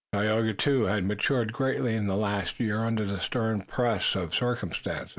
Tayoga, 0.15 0.55
too, 0.55 0.85
had 0.85 1.03
matured 1.03 1.53
greatly 1.53 1.93
in 1.93 2.07
the 2.07 2.17
last 2.17 2.59
year 2.59 2.83
under 2.85 3.05
the 3.05 3.19
stern 3.19 3.61
press 3.61 4.15
of 4.15 4.33
circumstance. 4.33 5.09